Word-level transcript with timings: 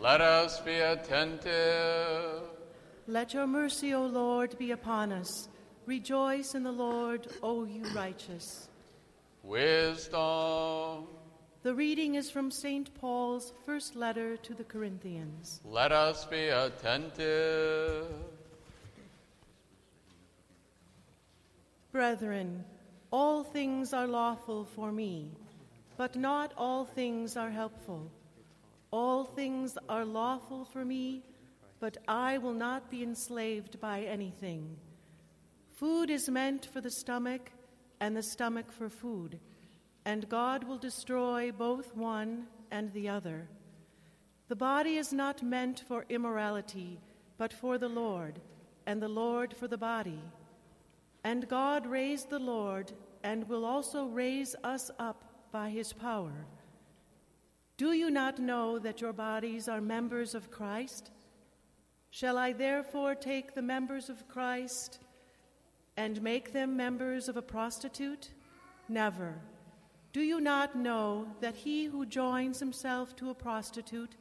Let 0.00 0.20
us 0.20 0.60
be 0.60 0.74
attentive. 0.74 2.42
Let 3.08 3.34
your 3.34 3.48
mercy, 3.48 3.94
O 3.94 4.06
Lord, 4.06 4.56
be 4.56 4.70
upon 4.70 5.10
us. 5.12 5.48
Rejoice 5.86 6.54
in 6.54 6.62
the 6.62 6.70
Lord, 6.70 7.26
O 7.42 7.64
you 7.64 7.82
righteous. 7.96 8.68
Wisdom. 9.42 11.08
The 11.64 11.74
reading 11.74 12.14
is 12.14 12.30
from 12.30 12.52
St. 12.52 12.94
Paul's 12.94 13.52
first 13.66 13.96
letter 13.96 14.36
to 14.36 14.54
the 14.54 14.62
Corinthians. 14.62 15.60
Let 15.64 15.90
us 15.90 16.24
be 16.26 16.46
attentive. 16.46 18.06
Brethren, 21.90 22.64
all 23.10 23.42
things 23.42 23.92
are 23.92 24.06
lawful 24.06 24.64
for 24.64 24.92
me, 24.92 25.32
but 25.96 26.14
not 26.14 26.52
all 26.56 26.84
things 26.84 27.36
are 27.36 27.50
helpful. 27.50 28.08
All 28.90 29.24
things 29.24 29.76
are 29.88 30.04
lawful 30.04 30.64
for 30.64 30.84
me, 30.84 31.22
but 31.80 31.98
I 32.08 32.38
will 32.38 32.54
not 32.54 32.90
be 32.90 33.02
enslaved 33.02 33.80
by 33.80 34.00
anything. 34.00 34.76
Food 35.72 36.10
is 36.10 36.28
meant 36.28 36.66
for 36.66 36.80
the 36.80 36.90
stomach, 36.90 37.52
and 38.00 38.16
the 38.16 38.22
stomach 38.22 38.72
for 38.72 38.88
food, 38.88 39.38
and 40.04 40.28
God 40.28 40.64
will 40.64 40.78
destroy 40.78 41.52
both 41.52 41.94
one 41.94 42.46
and 42.70 42.92
the 42.92 43.08
other. 43.08 43.48
The 44.48 44.56
body 44.56 44.96
is 44.96 45.12
not 45.12 45.42
meant 45.42 45.84
for 45.86 46.06
immorality, 46.08 46.98
but 47.36 47.52
for 47.52 47.76
the 47.76 47.88
Lord, 47.88 48.40
and 48.86 49.02
the 49.02 49.08
Lord 49.08 49.54
for 49.54 49.68
the 49.68 49.76
body. 49.76 50.22
And 51.24 51.48
God 51.48 51.86
raised 51.86 52.30
the 52.30 52.38
Lord, 52.38 52.92
and 53.22 53.48
will 53.48 53.64
also 53.64 54.06
raise 54.06 54.56
us 54.64 54.90
up 54.98 55.24
by 55.52 55.68
his 55.68 55.92
power. 55.92 56.46
Do 57.78 57.92
you 57.92 58.10
not 58.10 58.40
know 58.40 58.80
that 58.80 59.00
your 59.00 59.12
bodies 59.12 59.68
are 59.68 59.80
members 59.80 60.34
of 60.34 60.50
Christ? 60.50 61.12
Shall 62.10 62.36
I 62.36 62.52
therefore 62.52 63.14
take 63.14 63.54
the 63.54 63.62
members 63.62 64.10
of 64.10 64.26
Christ 64.26 64.98
and 65.96 66.20
make 66.20 66.52
them 66.52 66.76
members 66.76 67.28
of 67.28 67.36
a 67.36 67.42
prostitute? 67.42 68.32
Never. 68.88 69.36
Do 70.12 70.20
you 70.20 70.40
not 70.40 70.74
know 70.74 71.28
that 71.40 71.54
he 71.54 71.84
who 71.84 72.04
joins 72.04 72.58
himself 72.58 73.14
to 73.14 73.30
a 73.30 73.34
prostitute 73.34 74.16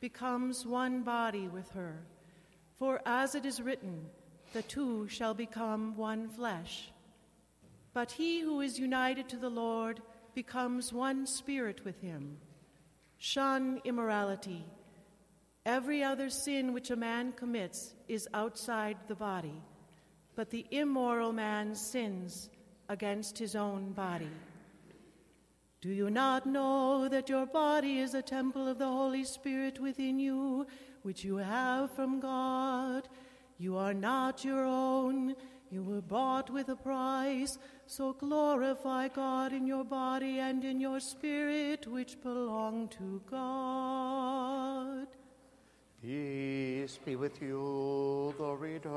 becomes 0.00 0.64
one 0.64 1.02
body 1.02 1.46
with 1.46 1.70
her? 1.72 2.06
For 2.78 3.02
as 3.04 3.34
it 3.34 3.44
is 3.44 3.60
written, 3.60 4.06
the 4.54 4.62
two 4.62 5.08
shall 5.08 5.34
become 5.34 5.94
one 5.94 6.30
flesh. 6.30 6.90
But 7.92 8.12
he 8.12 8.40
who 8.40 8.62
is 8.62 8.78
united 8.78 9.28
to 9.28 9.36
the 9.36 9.50
Lord 9.50 10.00
becomes 10.34 10.90
one 10.90 11.26
spirit 11.26 11.84
with 11.84 12.00
him. 12.00 12.38
Shun 13.18 13.80
immorality. 13.84 14.64
Every 15.66 16.02
other 16.04 16.28
sin 16.28 16.72
which 16.72 16.90
a 16.90 16.96
man 16.96 17.32
commits 17.32 17.94
is 18.06 18.28
outside 18.34 18.98
the 19.08 19.14
body, 19.14 19.62
but 20.36 20.50
the 20.50 20.66
immoral 20.70 21.32
man 21.32 21.74
sins 21.74 22.50
against 22.88 23.38
his 23.38 23.56
own 23.56 23.92
body. 23.92 24.30
Do 25.80 25.90
you 25.90 26.10
not 26.10 26.46
know 26.46 27.08
that 27.08 27.28
your 27.28 27.46
body 27.46 27.98
is 27.98 28.14
a 28.14 28.22
temple 28.22 28.68
of 28.68 28.78
the 28.78 28.88
Holy 28.88 29.24
Spirit 29.24 29.80
within 29.80 30.18
you, 30.18 30.66
which 31.02 31.24
you 31.24 31.36
have 31.36 31.90
from 31.90 32.20
God? 32.20 33.08
You 33.58 33.76
are 33.76 33.94
not 33.94 34.44
your 34.44 34.64
own. 34.64 35.34
You 35.74 35.82
were 35.82 36.02
bought 36.02 36.50
with 36.50 36.68
a 36.68 36.76
price, 36.76 37.58
so 37.88 38.12
glorify 38.12 39.08
God 39.08 39.52
in 39.52 39.66
your 39.66 39.82
body 39.82 40.38
and 40.38 40.64
in 40.64 40.78
your 40.78 41.00
spirit, 41.00 41.88
which 41.88 42.22
belong 42.22 42.86
to 42.90 43.20
God. 43.28 45.08
Peace 46.00 47.00
be 47.04 47.16
with 47.16 47.42
you, 47.42 48.32
the 48.38 48.52
reader. 48.52 48.90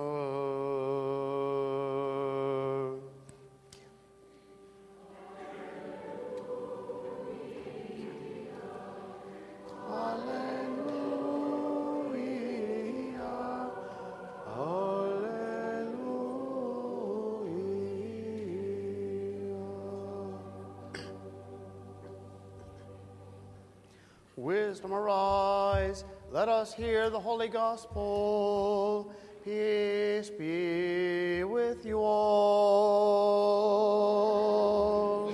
Wisdom 24.78 24.94
arise, 24.94 26.06
let 26.32 26.48
us 26.50 26.72
hear 26.72 27.10
the 27.10 27.20
holy 27.20 27.48
gospel. 27.48 29.12
Peace 29.44 30.30
be 30.30 31.44
with 31.44 31.84
you 31.84 31.98
all. 31.98 33.24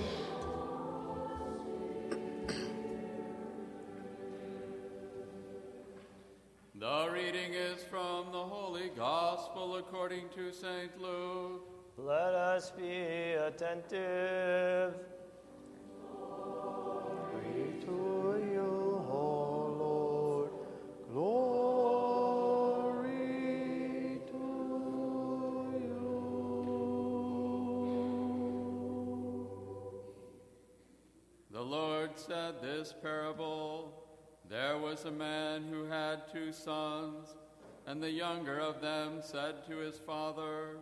The 6.76 7.10
reading 7.12 7.52
is 7.52 7.84
from 7.84 8.32
the 8.32 8.38
Holy 8.38 8.88
Gospel 8.96 9.76
according 9.76 10.30
to 10.36 10.52
St. 10.52 10.98
Luke. 10.98 11.68
Let 11.98 12.34
us 12.34 12.70
be 12.70 13.34
attentive. 13.34 14.94
The 31.54 31.62
Lord 31.62 32.10
said 32.16 32.60
this 32.60 32.92
parable 33.00 33.94
There 34.50 34.76
was 34.76 35.04
a 35.04 35.10
man 35.12 35.62
who 35.62 35.84
had 35.84 36.28
two 36.32 36.52
sons, 36.52 37.36
and 37.86 38.02
the 38.02 38.10
younger 38.10 38.58
of 38.58 38.80
them 38.80 39.20
said 39.20 39.64
to 39.68 39.76
his 39.76 39.96
father, 40.00 40.78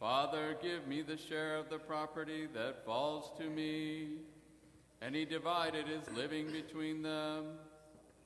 Father, 0.00 0.56
give 0.60 0.88
me 0.88 1.02
the 1.02 1.16
share 1.16 1.56
of 1.56 1.70
the 1.70 1.78
property 1.78 2.48
that 2.52 2.84
falls 2.84 3.30
to 3.38 3.48
me. 3.48 4.08
And 5.00 5.14
he 5.14 5.24
divided 5.24 5.86
his 5.86 6.10
living 6.16 6.50
between 6.50 7.02
them. 7.02 7.44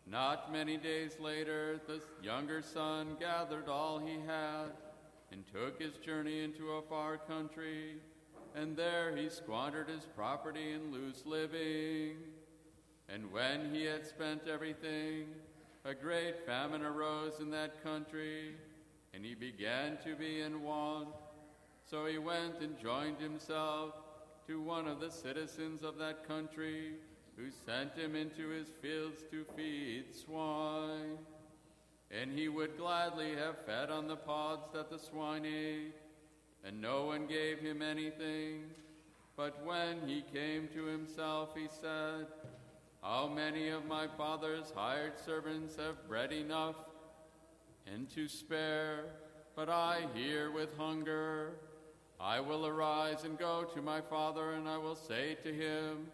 Not 0.07 0.51
many 0.51 0.79
days 0.79 1.19
later, 1.21 1.79
the 1.87 2.01
younger 2.23 2.63
son 2.63 3.19
gathered 3.21 3.69
all 3.69 3.99
he 3.99 4.17
had 4.27 4.71
and 5.31 5.45
took 5.53 5.79
his 5.79 5.99
journey 5.99 6.43
into 6.43 6.71
a 6.71 6.83
far 6.89 7.19
country, 7.19 7.97
and 8.57 8.75
there 8.75 9.15
he 9.15 9.29
squandered 9.29 9.89
his 9.89 10.07
property 10.17 10.73
in 10.73 10.91
loose 10.91 11.25
living. 11.27 12.17
And 13.09 13.31
when 13.31 13.73
he 13.73 13.85
had 13.85 14.07
spent 14.07 14.49
everything, 14.49 15.27
a 15.85 15.95
great 15.95 16.45
famine 16.47 16.83
arose 16.83 17.35
in 17.39 17.51
that 17.51 17.83
country, 17.85 18.55
and 19.15 19.25
he 19.25 19.35
began 19.35 19.99
to 20.05 20.17
be 20.17 20.41
in 20.41 20.63
want. 20.63 21.09
So 21.89 22.07
he 22.07 22.19
went 22.19 22.61
and 22.61 22.81
joined 22.81 23.21
himself 23.21 23.95
to 24.49 24.61
one 24.61 24.89
of 24.89 25.01
the 25.01 25.11
citizens 25.11 25.83
of 25.83 25.99
that 25.99 26.27
country, 26.27 26.95
who 27.37 27.51
sent 27.67 27.95
him 27.95 28.17
into 28.17 28.49
his 28.49 28.69
fields 28.81 29.23
to 29.31 29.45
feed 29.55 30.07
swine. 30.15 31.19
And 32.11 32.33
he 32.33 32.49
would 32.49 32.79
gladly 32.79 33.35
have 33.37 33.67
fed 33.67 33.91
on 33.91 34.09
the 34.09 34.17
pods 34.17 34.69
that 34.73 34.91
the 34.91 34.99
swine 34.99 35.45
ate, 35.45 35.93
and 36.67 36.81
no 36.81 37.05
one 37.05 37.27
gave 37.27 37.61
him 37.61 37.81
anything. 37.81 38.65
But 39.37 39.65
when 39.65 40.01
he 40.07 40.23
came 40.33 40.69
to 40.75 40.85
himself, 40.85 41.51
he 41.55 41.69
said, 41.81 42.27
How 43.03 43.29
many 43.29 43.69
of 43.69 43.87
my 43.87 44.07
father's 44.17 44.73
hired 44.75 45.19
servants 45.25 45.77
have 45.77 46.09
bread 46.09 46.33
enough 46.33 46.77
and 47.87 48.11
to 48.15 48.27
spare, 48.27 49.05
but 49.55 49.69
I 49.69 50.07
here 50.15 50.51
with 50.51 50.77
hunger? 50.77 51.53
I 52.19 52.41
will 52.41 52.67
arise 52.67 53.25
and 53.25 53.39
go 53.39 53.65
to 53.75 53.83
my 53.83 54.01
father, 54.01 54.53
and 54.55 54.67
I 54.67 54.79
will 54.79 54.97
say 54.97 55.37
to 55.43 55.53
him, 55.53 56.07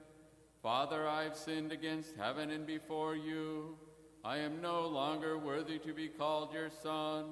Father, 0.62 1.09
I 1.09 1.23
have 1.23 1.37
sinned 1.37 1.73
against 1.73 2.17
heaven 2.17 2.50
and 2.50 2.67
before 2.67 3.17
you. 3.17 3.77
I 4.25 4.38
am 4.38 4.61
no 4.61 4.87
longer 4.87 5.38
worthy 5.38 5.79
to 5.79 5.93
be 5.93 6.09
called 6.09 6.53
your 6.53 6.71
son. 6.71 7.27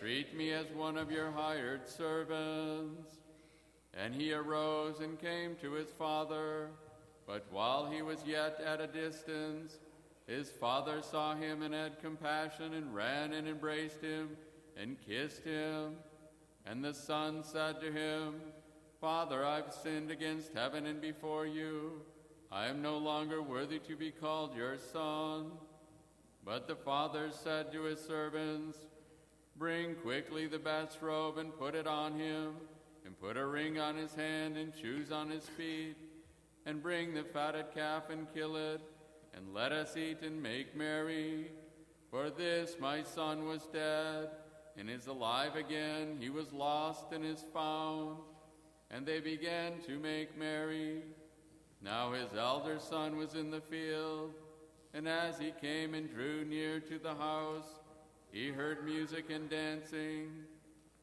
Treat 0.00 0.34
me 0.34 0.50
as 0.52 0.64
one 0.72 0.96
of 0.96 1.12
your 1.12 1.30
hired 1.30 1.86
servants. 1.86 3.18
And 3.92 4.14
he 4.14 4.32
arose 4.32 5.00
and 5.00 5.20
came 5.20 5.56
to 5.56 5.72
his 5.72 5.90
father. 5.90 6.70
But 7.26 7.44
while 7.50 7.84
he 7.84 8.00
was 8.00 8.24
yet 8.24 8.62
at 8.64 8.80
a 8.80 8.86
distance, 8.86 9.76
his 10.26 10.50
father 10.50 11.02
saw 11.02 11.34
him 11.34 11.60
and 11.60 11.74
had 11.74 12.00
compassion 12.00 12.72
and 12.72 12.94
ran 12.94 13.34
and 13.34 13.46
embraced 13.46 14.00
him 14.00 14.38
and 14.74 14.96
kissed 15.06 15.44
him. 15.44 15.96
And 16.64 16.82
the 16.82 16.94
son 16.94 17.44
said 17.44 17.82
to 17.82 17.92
him, 17.92 18.40
Father, 19.02 19.44
I've 19.44 19.70
sinned 19.70 20.10
against 20.10 20.54
heaven 20.54 20.86
and 20.86 21.02
before 21.02 21.46
you. 21.46 22.00
I 22.50 22.68
am 22.68 22.80
no 22.80 22.96
longer 22.96 23.42
worthy 23.42 23.80
to 23.80 23.96
be 23.96 24.12
called 24.12 24.56
your 24.56 24.78
son. 24.78 25.50
But 26.42 26.66
the 26.66 26.76
father 26.76 27.28
said 27.32 27.70
to 27.72 27.82
his 27.82 28.00
servants, 28.00 28.78
Bring 29.60 29.94
quickly 29.96 30.46
the 30.46 30.58
best 30.58 31.02
robe 31.02 31.36
and 31.36 31.54
put 31.54 31.74
it 31.74 31.86
on 31.86 32.18
him, 32.18 32.54
and 33.04 33.20
put 33.20 33.36
a 33.36 33.44
ring 33.44 33.78
on 33.78 33.94
his 33.94 34.14
hand 34.14 34.56
and 34.56 34.72
shoes 34.74 35.12
on 35.12 35.28
his 35.28 35.44
feet, 35.44 35.96
and 36.64 36.82
bring 36.82 37.12
the 37.12 37.24
fatted 37.24 37.66
calf 37.74 38.08
and 38.08 38.26
kill 38.32 38.56
it, 38.56 38.80
and 39.34 39.52
let 39.52 39.70
us 39.70 39.98
eat 39.98 40.22
and 40.22 40.42
make 40.42 40.74
merry. 40.74 41.50
For 42.10 42.30
this 42.30 42.76
my 42.80 43.02
son 43.02 43.44
was 43.44 43.68
dead, 43.70 44.30
and 44.78 44.88
is 44.88 45.08
alive 45.08 45.56
again. 45.56 46.16
He 46.18 46.30
was 46.30 46.50
lost 46.54 47.12
and 47.12 47.22
is 47.22 47.44
found. 47.52 48.16
And 48.90 49.04
they 49.04 49.20
began 49.20 49.82
to 49.86 49.98
make 49.98 50.38
merry. 50.38 51.02
Now 51.82 52.12
his 52.12 52.32
elder 52.34 52.78
son 52.78 53.18
was 53.18 53.34
in 53.34 53.50
the 53.50 53.60
field, 53.60 54.32
and 54.94 55.06
as 55.06 55.38
he 55.38 55.52
came 55.60 55.92
and 55.92 56.08
drew 56.08 56.46
near 56.46 56.80
to 56.80 56.98
the 56.98 57.14
house, 57.14 57.79
he 58.32 58.48
heard 58.48 58.84
music 58.84 59.30
and 59.30 59.48
dancing. 59.48 60.28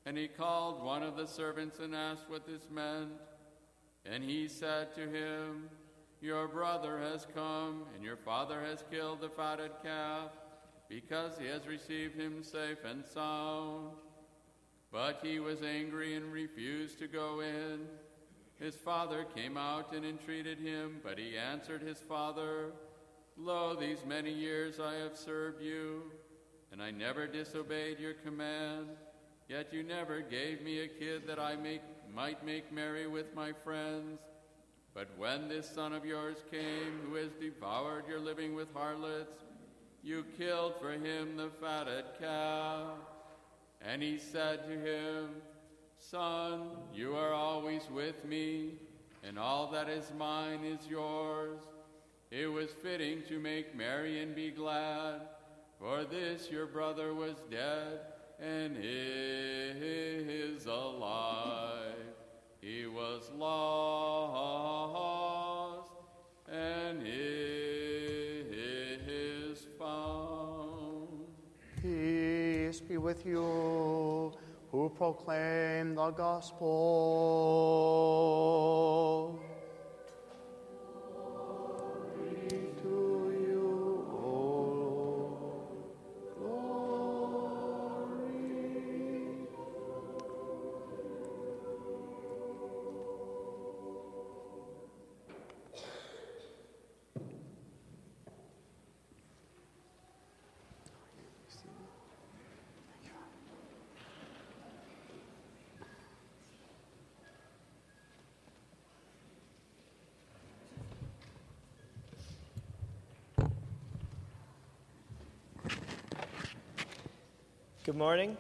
And 0.05 0.17
he 0.17 0.27
called 0.27 0.81
one 0.81 1.03
of 1.03 1.17
the 1.17 1.27
servants 1.27 1.79
and 1.79 1.93
asked 1.93 2.29
what 2.29 2.47
this 2.47 2.69
meant. 2.71 3.11
And 4.05 4.23
he 4.23 4.47
said 4.47 4.95
to 4.95 5.01
him, 5.01 5.69
Your 6.21 6.47
brother 6.47 6.97
has 6.99 7.27
come, 7.35 7.83
and 7.93 8.03
your 8.03 8.15
father 8.15 8.61
has 8.61 8.85
killed 8.89 9.19
the 9.19 9.29
fatted 9.29 9.71
calf, 9.83 10.31
because 10.87 11.37
he 11.37 11.47
has 11.47 11.67
received 11.67 12.15
him 12.15 12.41
safe 12.41 12.77
and 12.89 13.05
sound. 13.05 13.89
But 14.93 15.19
he 15.21 15.39
was 15.39 15.61
angry 15.61 16.15
and 16.15 16.31
refused 16.31 16.99
to 16.99 17.07
go 17.07 17.41
in. 17.41 17.81
His 18.59 18.75
father 18.75 19.25
came 19.35 19.57
out 19.57 19.93
and 19.93 20.05
entreated 20.05 20.57
him, 20.57 21.01
but 21.03 21.19
he 21.19 21.37
answered 21.37 21.81
his 21.81 21.99
father, 21.99 22.71
Lo, 23.35 23.75
these 23.75 24.05
many 24.07 24.31
years 24.31 24.79
I 24.79 24.95
have 24.95 25.17
served 25.17 25.61
you, 25.61 26.03
and 26.71 26.81
I 26.81 26.91
never 26.91 27.27
disobeyed 27.27 27.99
your 27.99 28.13
command. 28.13 28.87
Yet 29.47 29.71
you 29.71 29.83
never 29.83 30.21
gave 30.21 30.61
me 30.61 30.79
a 30.79 30.87
kid 30.87 31.27
that 31.27 31.39
I 31.39 31.55
make, 31.55 31.81
might 32.13 32.45
make 32.45 32.71
merry 32.71 33.07
with 33.07 33.33
my 33.33 33.53
friends. 33.63 34.19
But 34.93 35.07
when 35.17 35.47
this 35.47 35.69
son 35.69 35.93
of 35.93 36.05
yours 36.05 36.37
came, 36.51 36.99
who 37.05 37.15
has 37.15 37.31
devoured 37.39 38.07
your 38.09 38.19
living 38.19 38.55
with 38.55 38.73
harlots, 38.73 39.43
you 40.03 40.25
killed 40.37 40.73
for 40.79 40.91
him 40.91 41.37
the 41.37 41.49
fatted 41.61 42.05
calf. 42.19 42.93
And 43.81 44.01
he 44.01 44.17
said 44.17 44.65
to 44.67 44.71
him, 44.71 45.29
Son, 45.99 46.69
you 46.93 47.15
are 47.15 47.33
always 47.33 47.83
with 47.91 48.23
me, 48.25 48.73
and 49.23 49.37
all 49.37 49.71
that 49.71 49.89
is 49.89 50.11
mine 50.17 50.63
is 50.63 50.87
yours. 50.87 51.59
It 52.31 52.47
was 52.47 52.69
fitting 52.83 53.23
to 53.29 53.39
make 53.39 53.75
merry 53.75 54.21
and 54.21 54.35
be 54.35 54.51
glad, 54.51 55.21
for 55.79 56.03
this 56.05 56.49
your 56.49 56.65
brother 56.65 57.13
was 57.13 57.35
dead 57.51 57.99
and 58.39 58.75
is 58.77 60.65
alive. 60.65 61.93
He 62.61 62.87
was 62.87 63.29
lost 63.37 64.57
and 66.51 67.01
is 67.05 67.67
found. 69.77 71.27
Peace 71.81 72.79
be 72.81 72.97
with 72.97 73.25
you 73.25 74.33
who 74.71 74.89
proclaim 74.97 75.95
the 75.95 76.11
gospel. 76.11 76.67
Good 117.87 117.95
morning. 117.95 118.35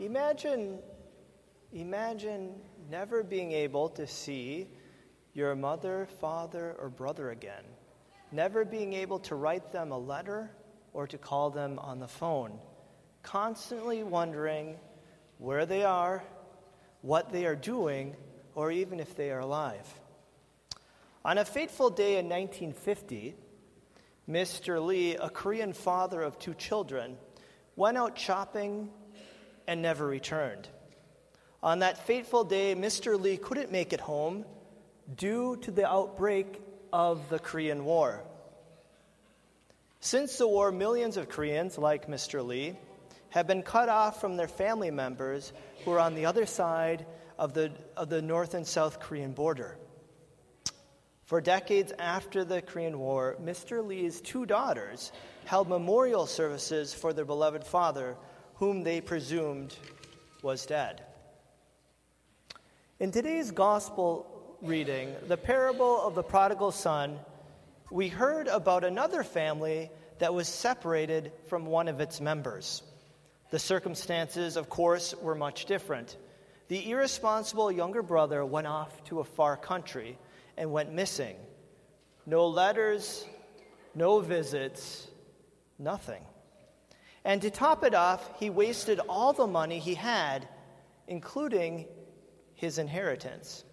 Imagine, 0.00 0.78
imagine 1.74 2.54
never 2.90 3.22
being 3.22 3.52
able 3.52 3.90
to 3.90 4.06
see 4.06 4.68
your 5.34 5.54
mother, 5.54 6.08
father, 6.18 6.74
or 6.80 6.88
brother 6.88 7.30
again. 7.30 7.62
Never 8.32 8.64
being 8.64 8.94
able 8.94 9.18
to 9.18 9.34
write 9.34 9.70
them 9.70 9.92
a 9.92 9.98
letter 9.98 10.50
or 10.94 11.06
to 11.06 11.18
call 11.18 11.50
them 11.50 11.78
on 11.80 11.98
the 11.98 12.08
phone. 12.08 12.58
Constantly 13.22 14.02
wondering 14.02 14.78
where 15.36 15.66
they 15.66 15.84
are, 15.84 16.24
what 17.02 17.30
they 17.30 17.44
are 17.44 17.54
doing, 17.54 18.16
or 18.54 18.72
even 18.72 18.98
if 18.98 19.14
they 19.14 19.30
are 19.30 19.40
alive. 19.40 19.86
On 21.22 21.36
a 21.36 21.44
fateful 21.44 21.90
day 21.90 22.16
in 22.16 22.30
1950, 22.30 23.34
Mr. 24.28 24.84
Lee, 24.84 25.16
a 25.16 25.30
Korean 25.30 25.72
father 25.72 26.20
of 26.20 26.38
two 26.38 26.54
children, 26.54 27.16
went 27.76 27.96
out 27.96 28.18
shopping 28.18 28.90
and 29.66 29.80
never 29.80 30.06
returned. 30.06 30.68
On 31.62 31.78
that 31.78 32.06
fateful 32.06 32.44
day, 32.44 32.74
Mr. 32.74 33.18
Lee 33.20 33.36
couldn't 33.36 33.72
make 33.72 33.92
it 33.92 34.00
home 34.00 34.44
due 35.16 35.56
to 35.62 35.70
the 35.70 35.88
outbreak 35.88 36.60
of 36.92 37.28
the 37.30 37.38
Korean 37.38 37.84
War. 37.84 38.22
Since 40.00 40.36
the 40.38 40.46
war, 40.46 40.70
millions 40.70 41.16
of 41.16 41.28
Koreans, 41.28 41.78
like 41.78 42.06
Mr. 42.06 42.46
Lee, 42.46 42.76
have 43.30 43.46
been 43.46 43.62
cut 43.62 43.88
off 43.88 44.20
from 44.20 44.36
their 44.36 44.48
family 44.48 44.90
members 44.90 45.52
who 45.84 45.92
are 45.92 45.98
on 45.98 46.14
the 46.14 46.26
other 46.26 46.46
side 46.46 47.06
of 47.38 47.54
the, 47.54 47.72
of 47.96 48.08
the 48.08 48.22
North 48.22 48.54
and 48.54 48.66
South 48.66 49.00
Korean 49.00 49.32
border. 49.32 49.76
For 51.28 51.42
decades 51.42 51.92
after 51.98 52.42
the 52.42 52.62
Korean 52.62 52.98
War, 52.98 53.36
Mr. 53.44 53.86
Lee's 53.86 54.22
two 54.22 54.46
daughters 54.46 55.12
held 55.44 55.68
memorial 55.68 56.24
services 56.24 56.94
for 56.94 57.12
their 57.12 57.26
beloved 57.26 57.64
father, 57.64 58.16
whom 58.54 58.82
they 58.82 59.02
presumed 59.02 59.76
was 60.40 60.64
dead. 60.64 61.02
In 62.98 63.12
today's 63.12 63.50
gospel 63.50 64.56
reading, 64.62 65.14
the 65.26 65.36
parable 65.36 66.00
of 66.00 66.14
the 66.14 66.22
prodigal 66.22 66.72
son, 66.72 67.18
we 67.90 68.08
heard 68.08 68.48
about 68.48 68.82
another 68.82 69.22
family 69.22 69.90
that 70.20 70.32
was 70.32 70.48
separated 70.48 71.30
from 71.46 71.66
one 71.66 71.88
of 71.88 72.00
its 72.00 72.22
members. 72.22 72.82
The 73.50 73.58
circumstances, 73.58 74.56
of 74.56 74.70
course, 74.70 75.14
were 75.14 75.34
much 75.34 75.66
different. 75.66 76.16
The 76.68 76.90
irresponsible 76.90 77.70
younger 77.70 78.02
brother 78.02 78.46
went 78.46 78.66
off 78.66 79.04
to 79.04 79.20
a 79.20 79.24
far 79.24 79.58
country 79.58 80.16
and 80.58 80.72
went 80.72 80.92
missing. 80.92 81.36
No 82.26 82.48
letters, 82.48 83.24
no 83.94 84.20
visits, 84.20 85.08
nothing. 85.78 86.22
And 87.24 87.40
to 87.42 87.50
top 87.50 87.84
it 87.84 87.94
off, 87.94 88.38
he 88.38 88.50
wasted 88.50 89.00
all 89.08 89.32
the 89.32 89.46
money 89.46 89.78
he 89.78 89.94
had, 89.94 90.46
including 91.06 91.86
his 92.54 92.78
inheritance. 92.78 93.64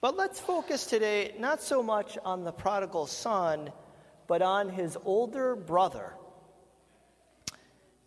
But 0.00 0.16
let's 0.16 0.40
focus 0.40 0.86
today 0.86 1.34
not 1.38 1.62
so 1.62 1.82
much 1.82 2.18
on 2.24 2.42
the 2.42 2.52
prodigal 2.52 3.06
son, 3.06 3.70
but 4.26 4.42
on 4.42 4.68
his 4.68 4.96
older 5.04 5.54
brother. 5.54 6.14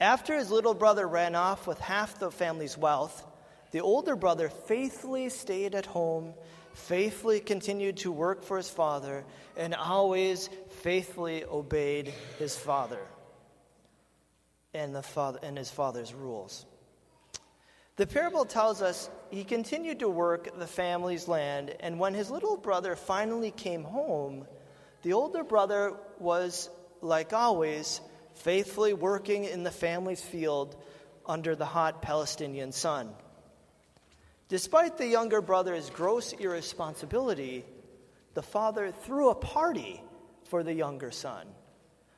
After 0.02 0.36
his 0.36 0.52
little 0.52 0.74
brother 0.74 1.08
ran 1.08 1.36
off 1.36 1.68
with 1.68 1.80
half 1.80 2.20
the 2.20 2.32
family's 2.32 2.78
wealth, 2.78 3.26
the 3.72 3.80
older 3.80 4.16
brother 4.16 4.50
faithfully 4.50 5.30
stayed 5.30 5.74
at 5.74 5.86
home, 5.86 6.34
faithfully 6.76 7.40
continued 7.40 7.98
to 7.98 8.12
work 8.12 8.44
for 8.44 8.58
his 8.58 8.70
father, 8.70 9.26
and 9.58 9.74
always 9.74 10.50
faithfully 10.82 11.44
obeyed 11.44 12.14
his 12.38 12.56
father 12.56 13.00
and, 14.74 14.94
the 14.94 15.02
father, 15.02 15.40
and 15.42 15.58
his 15.58 15.72
father's 15.72 16.14
rules. 16.14 16.66
The 17.96 18.06
parable 18.06 18.44
tells 18.44 18.82
us 18.82 19.10
he 19.32 19.46
continued 19.46 20.00
to 20.00 20.10
work 20.10 20.60
the 20.60 20.68
family's 20.68 21.30
land, 21.30 21.74
and 21.80 21.98
when 21.98 22.14
his 22.14 22.30
little 22.30 22.58
brother 22.58 22.96
finally 22.98 23.52
came 23.52 23.86
home, 23.86 24.46
the 25.04 25.14
older 25.14 25.44
brother 25.44 25.94
was, 26.20 26.70
like 27.02 27.32
always, 27.32 28.02
faithfully 28.34 28.94
working 28.94 29.46
in 29.46 29.64
the 29.64 29.72
family's 29.72 30.22
field 30.22 30.76
under 31.26 31.56
the 31.56 31.66
hot 31.66 32.02
Palestinian 32.02 32.74
sun. 32.74 33.14
Despite 34.48 34.98
the 34.98 35.08
younger 35.08 35.42
brother's 35.42 35.90
gross 35.90 36.34
irresponsibility, 36.34 37.66
the 38.36 38.44
father 38.44 38.92
threw 38.92 39.30
a 39.30 39.36
party 39.36 40.04
for 40.44 40.64
the 40.64 40.74
younger 40.74 41.10
son. 41.10 41.48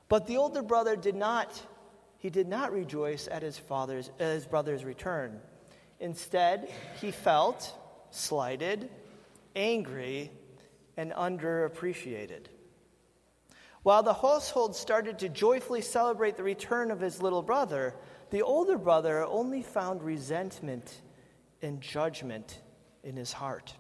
But 0.10 0.28
the 0.28 0.38
older 0.38 0.62
brother 0.62 0.96
did 0.96 1.16
not 1.16 1.62
he 2.20 2.32
did 2.32 2.48
not 2.48 2.74
rejoice 2.74 3.28
at 3.32 3.44
his 3.44 3.58
father's 3.58 4.10
at 4.20 4.34
his 4.34 4.46
brother's 4.46 4.84
return. 4.84 5.40
Instead, 6.00 6.70
he 7.00 7.12
felt 7.12 7.74
slighted, 8.10 8.90
angry, 9.56 10.32
and 10.98 11.12
underappreciated. 11.12 12.48
While 13.84 14.04
the 14.04 14.14
household 14.14 14.76
started 14.76 15.20
to 15.20 15.30
joyfully 15.30 15.82
celebrate 15.82 16.36
the 16.36 16.44
return 16.44 16.92
of 16.92 17.00
his 17.00 17.22
little 17.22 17.42
brother, 17.42 17.96
the 18.32 18.42
older 18.42 18.78
brother 18.78 19.24
only 19.24 19.62
found 19.62 20.04
resentment 20.04 21.02
and 21.62 21.82
judgment 21.82 22.62
in 23.04 23.16
his 23.16 23.32
heart. 23.32 23.74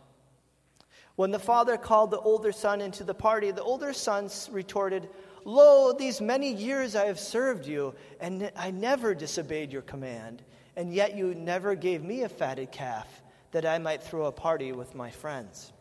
When 1.16 1.32
the 1.32 1.40
father 1.40 1.78
called 1.78 2.12
the 2.12 2.20
older 2.20 2.52
son 2.52 2.80
into 2.80 3.04
the 3.04 3.14
party, 3.14 3.52
the 3.52 3.64
older 3.64 3.92
son 3.92 4.30
retorted, 4.52 5.10
Lo, 5.46 5.94
these 5.94 6.22
many 6.22 6.54
years 6.54 6.96
I 6.96 7.06
have 7.06 7.20
served 7.20 7.66
you, 7.66 7.96
and 8.20 8.52
I 8.56 8.70
never 8.72 9.16
disobeyed 9.16 9.72
your 9.72 9.82
command, 9.82 10.44
and 10.76 10.94
yet 10.94 11.16
you 11.16 11.34
never 11.34 11.74
gave 11.74 12.04
me 12.04 12.22
a 12.22 12.30
fatted 12.30 12.72
calf 12.72 13.24
that 13.52 13.66
I 13.66 13.80
might 13.80 14.04
throw 14.04 14.26
a 14.26 14.32
party 14.32 14.74
with 14.74 14.94
my 14.94 15.10
friends. 15.10 15.72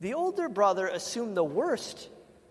The 0.00 0.14
older 0.14 0.48
brother 0.48 0.86
assumed 0.86 1.36
the 1.36 1.44
worst 1.44 2.10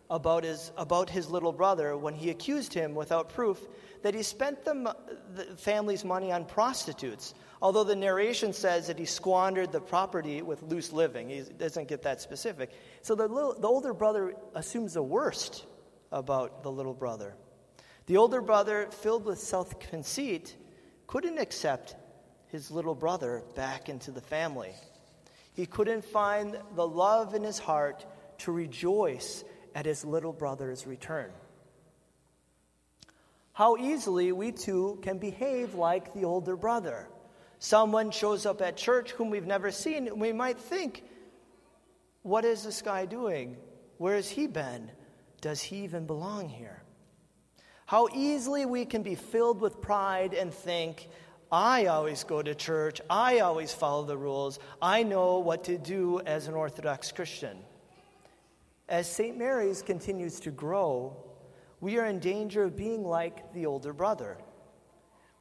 about 0.09 0.43
his, 0.43 0.71
about 0.75 1.09
his 1.09 1.29
little 1.29 1.53
brother 1.53 1.95
when 1.95 2.15
he 2.15 2.29
accused 2.29 2.73
him 2.73 2.95
without 2.95 3.29
proof 3.29 3.59
that 4.01 4.13
he 4.13 4.24
spent 4.24 4.63
the, 4.63 4.96
the 5.36 5.44
family's 5.58 6.06
money 6.06 6.32
on 6.32 6.46
prostitutes, 6.46 7.34
although 7.62 7.84
the 7.84 7.96
narration 7.96 8.53
says 8.53 8.88
that 8.88 8.98
he 8.98 9.06
squandered 9.06 9.72
the 9.72 9.82
property 9.82 10.41
with 10.41 10.63
loose 10.63 10.91
living. 10.91 11.29
He 11.29 11.41
doesn't 11.41 11.88
get 11.88 12.01
that 12.03 12.22
specific. 12.22 12.72
So 13.01 13.15
the, 13.15 13.27
little, 13.27 13.60
the 13.60 13.68
older 13.68 13.94
brother 13.94 14.36
assumes 14.56 14.94
the 14.94 15.03
worst 15.03 15.65
about 16.12 16.63
the 16.63 16.72
little 16.72 16.94
brother. 16.94 17.36
The 18.06 18.18
older 18.18 18.41
brother, 18.41 18.88
filled 18.91 19.25
with 19.25 19.39
self 19.39 19.79
conceit, 19.79 20.56
couldn't 21.06 21.38
accept 21.38 21.96
his 22.48 22.72
little 22.72 22.96
brother 22.96 23.44
back 23.56 23.89
into 23.89 24.12
the 24.12 24.22
family. 24.22 24.74
He 25.53 25.65
couldn't 25.65 26.03
find 26.03 26.58
the 26.75 26.88
love 26.88 27.36
in 27.36 27.44
his 27.44 27.60
heart 27.60 28.06
to 28.39 28.51
rejoice 28.51 29.44
at 29.75 29.86
his 29.86 30.03
little 30.03 30.34
brother's 30.34 30.88
return. 30.88 31.32
How 33.59 33.75
easily 33.75 34.31
we 34.31 34.53
too 34.53 34.99
can 35.01 35.17
behave 35.17 35.75
like 35.75 36.13
the 36.13 36.23
older 36.23 36.55
brother. 36.55 37.09
Someone 37.57 38.09
shows 38.09 38.45
up 38.45 38.61
at 38.61 38.77
church 38.77 39.11
whom 39.11 39.29
we've 39.29 39.45
never 39.45 39.69
seen, 39.69 40.07
and 40.07 40.21
we 40.21 40.31
might 40.31 40.57
think, 40.57 41.03
What 42.21 42.45
is 42.45 42.63
this 42.63 42.81
guy 42.81 43.05
doing? 43.05 43.57
Where 43.97 44.15
has 44.15 44.29
he 44.29 44.47
been? 44.47 44.89
Does 45.41 45.61
he 45.61 45.83
even 45.83 46.05
belong 46.05 46.47
here? 46.47 46.83
How 47.85 48.07
easily 48.15 48.65
we 48.65 48.85
can 48.85 49.03
be 49.03 49.15
filled 49.15 49.59
with 49.59 49.81
pride 49.81 50.33
and 50.33 50.53
think, 50.53 51.09
I 51.51 51.87
always 51.87 52.23
go 52.23 52.41
to 52.41 52.55
church. 52.55 53.01
I 53.09 53.39
always 53.39 53.73
follow 53.73 54.05
the 54.05 54.17
rules. 54.17 54.57
I 54.81 55.03
know 55.03 55.39
what 55.39 55.65
to 55.65 55.77
do 55.77 56.21
as 56.21 56.47
an 56.47 56.53
Orthodox 56.53 57.11
Christian. 57.11 57.57
As 58.87 59.11
St. 59.11 59.37
Mary's 59.37 59.81
continues 59.81 60.39
to 60.39 60.49
grow, 60.49 61.28
we 61.81 61.98
are 61.98 62.05
in 62.05 62.19
danger 62.19 62.63
of 62.63 62.75
being 62.75 63.03
like 63.03 63.53
the 63.53 63.65
older 63.65 63.93
brother. 63.93 64.38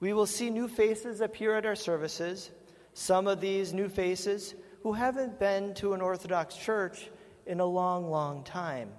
We 0.00 0.12
will 0.12 0.26
see 0.26 0.50
new 0.50 0.68
faces 0.68 1.20
appear 1.20 1.56
at 1.56 1.66
our 1.66 1.74
services, 1.74 2.50
some 2.92 3.26
of 3.26 3.40
these 3.40 3.72
new 3.72 3.88
faces 3.88 4.54
who 4.82 4.92
haven't 4.92 5.40
been 5.40 5.74
to 5.74 5.94
an 5.94 6.00
Orthodox 6.00 6.56
church 6.56 7.10
in 7.46 7.60
a 7.60 7.66
long, 7.66 8.10
long 8.10 8.44
time. 8.44 8.92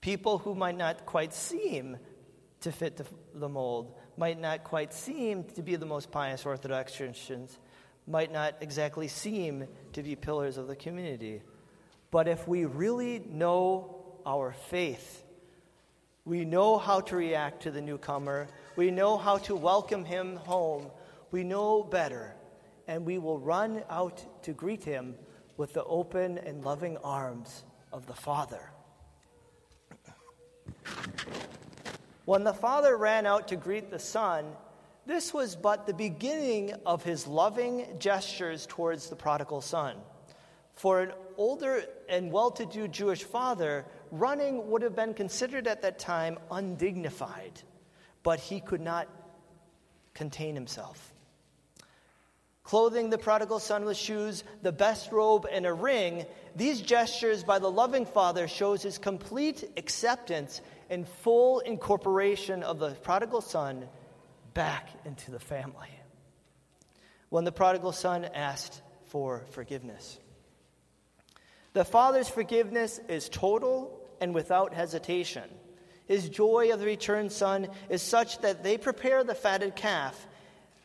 People 0.00 0.38
who 0.38 0.54
might 0.54 0.76
not 0.76 1.06
quite 1.06 1.34
seem 1.34 1.96
to 2.60 2.70
fit 2.70 3.00
the 3.34 3.48
mold 3.48 3.94
might 4.16 4.40
not 4.40 4.62
quite 4.62 4.94
seem 4.94 5.44
to 5.44 5.62
be 5.62 5.76
the 5.76 5.86
most 5.86 6.12
pious 6.12 6.46
Orthodox 6.46 6.96
Christians, 6.96 7.58
might 8.06 8.30
not 8.30 8.54
exactly 8.60 9.08
seem 9.08 9.66
to 9.92 10.02
be 10.02 10.14
pillars 10.14 10.56
of 10.56 10.68
the 10.68 10.76
community. 10.76 11.42
But 12.10 12.28
if 12.28 12.46
we 12.46 12.64
really 12.64 13.18
know 13.18 14.20
our 14.24 14.52
faith, 14.52 15.23
we 16.24 16.44
know 16.44 16.78
how 16.78 17.00
to 17.00 17.16
react 17.16 17.62
to 17.62 17.70
the 17.70 17.80
newcomer, 17.80 18.48
we 18.76 18.90
know 18.90 19.16
how 19.18 19.38
to 19.38 19.54
welcome 19.54 20.04
him 20.04 20.36
home, 20.36 20.90
we 21.30 21.44
know 21.44 21.82
better, 21.82 22.34
and 22.88 23.04
we 23.04 23.18
will 23.18 23.38
run 23.38 23.82
out 23.90 24.24
to 24.42 24.52
greet 24.52 24.84
him 24.84 25.14
with 25.56 25.72
the 25.72 25.84
open 25.84 26.38
and 26.38 26.64
loving 26.64 26.96
arms 26.98 27.64
of 27.92 28.06
the 28.06 28.14
Father. 28.14 28.70
When 32.24 32.42
the 32.42 32.54
father 32.54 32.96
ran 32.96 33.26
out 33.26 33.48
to 33.48 33.56
greet 33.56 33.90
the 33.90 33.98
son, 33.98 34.46
this 35.04 35.34
was 35.34 35.56
but 35.56 35.86
the 35.86 35.92
beginning 35.92 36.72
of 36.86 37.04
his 37.04 37.26
loving 37.26 37.86
gestures 37.98 38.64
towards 38.66 39.10
the 39.10 39.16
prodigal 39.16 39.60
son. 39.60 39.96
For 40.74 41.00
an 41.00 41.12
older 41.36 41.84
and 42.08 42.32
well 42.32 42.50
to 42.52 42.66
do 42.66 42.88
Jewish 42.88 43.22
father, 43.22 43.86
running 44.10 44.70
would 44.70 44.82
have 44.82 44.96
been 44.96 45.14
considered 45.14 45.66
at 45.66 45.82
that 45.82 45.98
time 45.98 46.38
undignified, 46.50 47.62
but 48.22 48.40
he 48.40 48.60
could 48.60 48.80
not 48.80 49.08
contain 50.14 50.54
himself. 50.54 51.12
Clothing 52.64 53.10
the 53.10 53.18
prodigal 53.18 53.58
son 53.58 53.84
with 53.84 53.96
shoes, 53.96 54.42
the 54.62 54.72
best 54.72 55.12
robe, 55.12 55.46
and 55.50 55.66
a 55.66 55.72
ring, 55.72 56.24
these 56.56 56.80
gestures 56.80 57.44
by 57.44 57.58
the 57.58 57.70
loving 57.70 58.06
father 58.06 58.48
shows 58.48 58.82
his 58.82 58.96
complete 58.96 59.70
acceptance 59.76 60.62
and 60.88 61.06
full 61.06 61.60
incorporation 61.60 62.62
of 62.62 62.78
the 62.78 62.92
prodigal 62.92 63.42
son 63.42 63.86
back 64.54 64.88
into 65.04 65.30
the 65.30 65.38
family. 65.38 65.90
When 67.28 67.44
the 67.44 67.52
prodigal 67.52 67.92
son 67.92 68.24
asked 68.24 68.80
for 69.04 69.42
forgiveness, 69.50 70.18
the 71.74 71.84
father's 71.84 72.28
forgiveness 72.28 73.00
is 73.08 73.28
total 73.28 74.00
and 74.20 74.34
without 74.34 74.72
hesitation. 74.72 75.44
His 76.06 76.28
joy 76.28 76.72
of 76.72 76.80
the 76.80 76.86
returned 76.86 77.32
son 77.32 77.68
is 77.88 78.00
such 78.00 78.38
that 78.38 78.62
they 78.62 78.78
prepare 78.78 79.24
the 79.24 79.34
fatted 79.34 79.74
calf, 79.74 80.26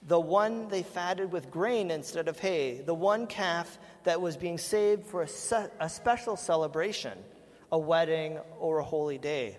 the 0.08 0.20
one 0.20 0.68
they 0.70 0.84
fatted 0.84 1.32
with 1.32 1.52
grain 1.52 1.92
instead 1.92 2.28
of 2.28 2.40
hay, 2.40 2.82
the 2.86 2.94
one 2.94 3.28
calf 3.28 3.78
that 4.04 4.20
was 4.20 4.36
being 4.36 4.58
saved 4.58 5.06
for 5.06 5.22
a, 5.22 5.28
se- 5.28 5.70
a 5.80 5.90
special 5.90 6.36
celebration, 6.36 7.18
a 7.72 7.78
wedding 7.78 8.40
or 8.60 8.80
a 8.80 8.84
holy 8.84 9.18
day. 9.18 9.58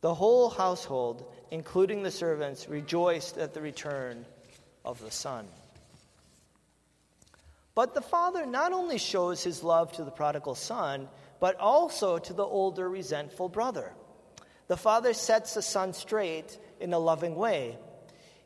The 0.00 0.14
whole 0.14 0.48
household, 0.48 1.30
including 1.50 2.02
the 2.02 2.10
servants, 2.10 2.68
rejoiced 2.68 3.36
at 3.36 3.52
the 3.52 3.60
return 3.60 4.24
of 4.84 5.00
the 5.00 5.10
Son. 5.10 5.48
But 7.78 7.94
the 7.94 8.00
Father 8.00 8.44
not 8.44 8.72
only 8.72 8.98
shows 8.98 9.44
his 9.44 9.62
love 9.62 9.92
to 9.92 10.02
the 10.02 10.10
prodigal 10.10 10.56
son, 10.56 11.08
but 11.38 11.54
also 11.60 12.18
to 12.18 12.32
the 12.32 12.42
older, 12.42 12.90
resentful 12.90 13.48
brother. 13.48 13.94
The 14.66 14.76
Father 14.76 15.14
sets 15.14 15.54
the 15.54 15.62
son 15.62 15.92
straight 15.92 16.58
in 16.80 16.92
a 16.92 16.98
loving 16.98 17.36
way. 17.36 17.78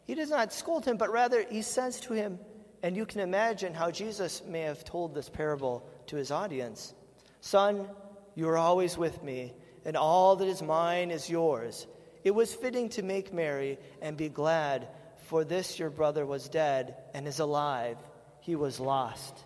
He 0.05 0.15
does 0.15 0.29
not 0.29 0.53
scold 0.53 0.85
him, 0.85 0.99
but 0.99 1.11
rather 1.11 1.47
he 1.49 1.63
says 1.63 1.99
to 2.01 2.13
him, 2.13 2.41
and 2.83 2.95
you 2.95 3.07
can 3.07 3.21
imagine 3.21 3.73
how 3.73 3.91
Jesus 3.91 4.43
may 4.47 4.61
have 4.61 4.85
told 4.85 5.15
this 5.15 5.31
parable 5.31 5.89
to 6.09 6.17
his 6.17 6.31
audience 6.31 6.93
Son, 7.41 7.89
you 8.35 8.47
are 8.51 8.59
always 8.59 8.99
with 8.99 9.23
me 9.23 9.55
and 9.87 9.97
all 9.97 10.37
that 10.37 10.47
is 10.47 10.61
mine 10.61 11.11
is 11.11 11.31
yours. 11.31 11.87
It 12.23 12.33
was 12.33 12.55
fitting 12.55 12.91
to 12.91 13.03
make 13.03 13.33
merry 13.33 13.79
and 14.03 14.15
be 14.15 14.29
glad, 14.29 14.89
for 15.25 15.43
this 15.43 15.79
your 15.79 15.89
brother 15.89 16.27
was 16.27 16.51
dead 16.51 16.97
and 17.15 17.27
is 17.27 17.39
alive. 17.39 17.97
He 18.43 18.55
was 18.55 18.79
lost 18.79 19.37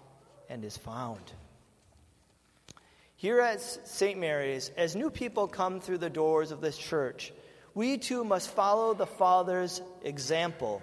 and 0.51 0.65
is 0.65 0.77
found. 0.77 1.23
Here 3.15 3.41
at 3.41 3.61
St. 3.61 4.19
Mary's, 4.19 4.71
as 4.77 4.95
new 4.95 5.09
people 5.09 5.49
come 5.49 5.81
through 5.81 5.99
the 5.99 6.11
doors 6.11 6.51
of 6.51 6.61
this 6.61 6.77
church, 6.77 7.33
we 7.75 7.97
too 7.97 8.25
must 8.25 8.51
follow 8.51 8.93
the 8.93 9.07
Father's 9.07 9.81
example. 10.03 10.83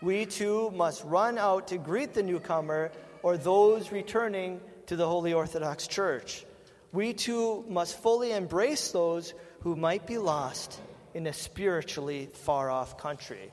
We 0.00 0.26
too 0.26 0.70
must 0.70 1.02
run 1.02 1.38
out 1.38 1.68
to 1.68 1.78
greet 1.78 2.14
the 2.14 2.22
newcomer 2.22 2.92
or 3.22 3.36
those 3.36 3.90
returning 3.90 4.60
to 4.86 4.94
the 4.94 5.08
Holy 5.08 5.32
Orthodox 5.32 5.88
Church 5.88 6.44
we 6.92 7.12
too 7.12 7.64
must 7.68 8.00
fully 8.00 8.32
embrace 8.32 8.92
those 8.92 9.34
who 9.60 9.76
might 9.76 10.06
be 10.06 10.18
lost 10.18 10.80
in 11.14 11.26
a 11.26 11.32
spiritually 11.32 12.28
far 12.32 12.70
off 12.70 12.98
country. 12.98 13.52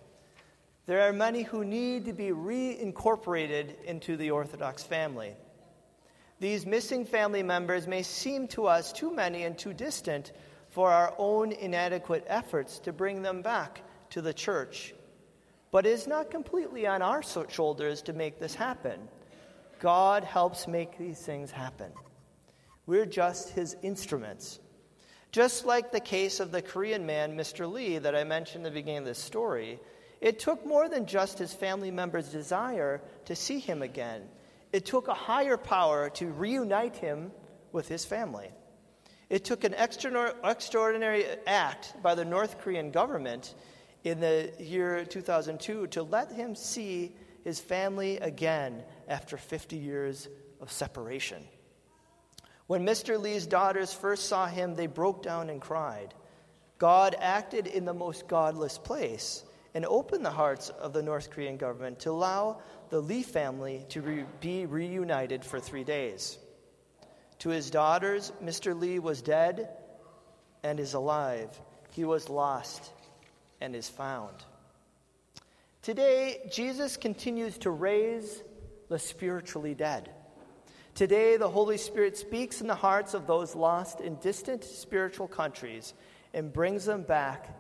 There 0.88 1.02
are 1.02 1.14
many 1.14 1.42
who 1.42 1.66
need 1.66 2.06
to 2.06 2.14
be 2.14 2.30
reincorporated 2.30 3.84
into 3.86 4.18
the 4.18 4.32
Orthodox 4.32 4.84
family. 4.84 5.34
These 6.40 6.66
missing 6.66 7.06
family 7.06 7.42
members 7.42 7.88
may 7.88 8.04
seem 8.04 8.48
to 8.50 8.68
us 8.68 8.94
too 8.94 9.12
many 9.12 9.44
and 9.44 9.58
too 9.58 9.74
distant 9.74 10.32
for 10.70 10.92
our 10.92 11.16
own 11.18 11.54
inadequate 11.54 12.26
efforts 12.28 12.78
to 12.80 12.94
bring 12.94 13.22
them 13.24 13.42
back 13.42 13.82
to 14.12 14.22
the 14.22 14.34
church. 14.34 14.94
But 15.72 15.88
it 15.88 15.92
is 15.92 16.06
not 16.06 16.30
completely 16.30 16.86
on 16.86 17.02
our 17.02 17.24
shoulders 17.50 18.04
to 18.04 18.14
make 18.14 18.40
this 18.40 18.54
happen. 18.54 19.08
God 19.80 20.24
helps 20.24 20.68
make 20.68 20.98
these 20.98 21.20
things 21.20 21.50
happen. 21.50 21.92
We're 22.86 23.06
just 23.08 23.50
his 23.50 23.76
instruments. 23.82 24.60
Just 25.32 25.66
like 25.66 25.92
the 25.92 26.00
case 26.00 26.40
of 26.40 26.52
the 26.52 26.62
Korean 26.62 27.06
man, 27.06 27.36
Mr. 27.36 27.70
Lee, 27.70 27.98
that 27.98 28.16
I 28.16 28.24
mentioned 28.24 28.66
at 28.66 28.72
the 28.72 28.80
beginning 28.80 29.00
of 29.00 29.06
this 29.06 29.20
story, 29.20 29.80
it 30.22 30.40
took 30.40 30.66
more 30.66 30.90
than 30.90 31.06
just 31.06 31.40
his 31.40 31.54
family 31.54 31.92
members' 31.92 32.30
desire 32.30 33.02
to 33.26 33.36
see 33.36 33.60
him 33.60 33.82
again. 33.82 34.24
It 34.72 34.86
took 34.86 35.08
a 35.08 35.14
higher 35.14 35.58
power 35.58 36.10
to 36.12 36.28
reunite 36.28 36.96
him 36.98 37.32
with 37.72 37.88
his 37.88 38.06
family. 38.06 38.50
It 39.30 39.44
took 39.44 39.64
an 39.64 39.74
extraordinary 39.74 41.26
act 41.48 42.02
by 42.04 42.16
the 42.16 42.26
North 42.26 42.60
Korean 42.60 42.92
government 42.92 43.56
in 44.04 44.20
the 44.20 44.52
year 44.60 45.04
2002 45.04 45.88
to 45.88 46.04
let 46.04 46.32
him 46.32 46.56
see 46.56 47.16
his 47.44 47.60
family 47.60 48.18
again 48.18 48.84
after 49.08 49.38
50 49.38 49.78
years 49.78 50.28
of 50.62 50.72
separation. 50.72 51.44
When 52.68 52.86
Mr. 52.86 53.20
Lee's 53.20 53.46
daughters 53.46 53.94
first 53.94 54.28
saw 54.28 54.48
him, 54.48 54.76
they 54.76 54.88
broke 54.88 55.22
down 55.22 55.50
and 55.50 55.62
cried. 55.62 56.14
God 56.78 57.16
acted 57.20 57.68
in 57.68 57.86
the 57.86 57.94
most 57.94 58.28
godless 58.28 58.78
place 58.78 59.44
and 59.76 59.86
open 59.86 60.24
the 60.24 60.32
hearts 60.32 60.70
of 60.70 60.94
the 60.94 61.04
North 61.04 61.30
Korean 61.30 61.58
government 61.58 62.00
to 62.00 62.10
allow 62.10 62.62
the 62.90 63.02
Lee 63.02 63.24
family 63.24 63.86
to 63.90 64.02
re- 64.02 64.26
be 64.40 64.66
reunited 64.66 65.44
for 65.44 65.60
three 65.60 65.84
days. 65.84 66.40
To 67.40 67.50
his 67.50 67.70
daughters, 67.70 68.32
Mr. 68.42 68.80
Lee 68.80 69.00
was 69.00 69.22
dead 69.22 69.70
and 70.64 70.80
is 70.80 70.94
alive. 70.94 71.50
He 71.92 72.06
was 72.06 72.30
lost 72.30 72.90
and 73.60 73.76
is 73.76 73.90
found. 73.90 74.34
Today, 75.82 76.50
Jesus 76.50 76.96
continues 76.96 77.58
to 77.60 77.70
raise 77.70 78.42
the 78.88 78.98
spiritually 78.98 79.76
dead. 79.76 80.10
Today, 80.96 81.36
the 81.36 81.50
Holy 81.50 81.78
Spirit 81.78 82.16
speaks 82.16 82.62
in 82.62 82.68
the 82.68 82.76
hearts 82.76 83.14
of 83.14 83.28
those 83.28 83.54
lost 83.56 84.00
in 84.00 84.16
distant 84.16 84.64
spiritual 84.64 85.28
countries 85.28 85.94
and 86.34 86.54
brings 86.54 86.86
them 86.86 87.04
back 87.04 87.54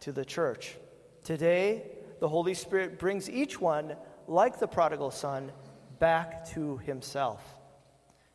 to 0.00 0.12
the 0.12 0.24
church. 0.24 0.76
Today, 1.26 1.82
the 2.20 2.28
Holy 2.28 2.54
Spirit 2.54 3.00
brings 3.00 3.28
each 3.28 3.60
one, 3.60 3.96
like 4.28 4.60
the 4.60 4.68
prodigal 4.68 5.10
son, 5.10 5.50
back 5.98 6.48
to 6.50 6.76
himself. 6.76 7.42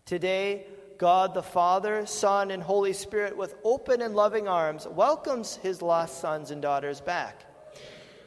Today, 0.06 0.66
God 0.98 1.34
the 1.34 1.42
Father, 1.42 2.06
Son, 2.06 2.52
and 2.52 2.62
Holy 2.62 2.92
Spirit, 2.92 3.38
with 3.38 3.56
open 3.64 4.02
and 4.02 4.14
loving 4.14 4.50
arms, 4.50 4.86
welcomes 4.90 5.56
his 5.56 5.82
lost 5.82 6.20
sons 6.20 6.52
and 6.52 6.62
daughters 6.62 7.00
back. 7.00 7.46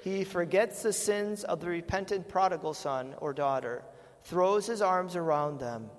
He 0.02 0.24
forgets 0.24 0.82
the 0.82 0.94
sins 0.94 1.44
of 1.44 1.60
the 1.60 1.68
repentant 1.68 2.26
prodigal 2.26 2.72
son 2.72 3.14
or 3.18 3.34
daughter, 3.34 3.84
throws 4.22 4.64
his 4.64 4.80
arms 4.80 5.14
around 5.14 5.60
them, 5.60 5.90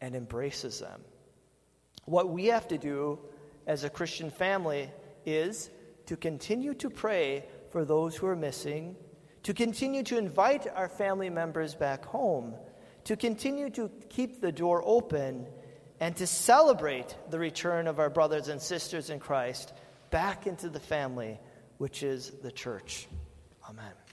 and 0.00 0.16
embraces 0.16 0.80
them. 0.80 1.02
What 2.06 2.30
we 2.30 2.46
have 2.46 2.68
to 2.68 2.78
do 2.78 3.18
as 3.66 3.84
a 3.84 3.90
Christian 3.90 4.30
family 4.30 4.88
is 5.26 5.68
to 6.06 6.16
continue 6.16 6.72
to 6.72 6.88
pray 6.88 7.44
for 7.70 7.84
those 7.84 8.16
who 8.16 8.26
are 8.26 8.36
missing, 8.36 8.96
to 9.42 9.54
continue 9.54 10.02
to 10.04 10.18
invite 10.18 10.66
our 10.74 10.88
family 10.88 11.30
members 11.30 11.74
back 11.74 12.04
home, 12.04 12.54
to 13.04 13.16
continue 13.16 13.70
to 13.70 13.90
keep 14.08 14.40
the 14.40 14.52
door 14.52 14.82
open 14.84 15.46
and 16.00 16.16
to 16.16 16.26
celebrate 16.26 17.16
the 17.30 17.38
return 17.38 17.86
of 17.86 17.98
our 17.98 18.10
brothers 18.10 18.48
and 18.48 18.60
sisters 18.60 19.10
in 19.10 19.18
Christ 19.18 19.72
back 20.10 20.46
into 20.46 20.68
the 20.68 20.80
family, 20.80 21.40
which 21.78 22.02
is 22.02 22.30
the 22.42 22.52
church. 22.52 23.08
Amen. 23.68 24.07